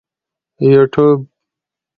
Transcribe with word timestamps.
یوټیوب 0.71 1.19